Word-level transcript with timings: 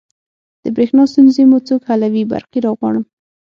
د 0.63 0.65
بریښنا 0.75 1.03
ستونزې 1.11 1.43
مو 1.49 1.57
څوک 1.67 1.81
حلوی؟ 1.89 2.23
برقي 2.31 2.59
راغواړم 2.65 3.03